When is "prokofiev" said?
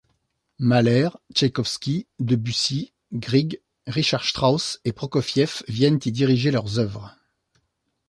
4.93-5.61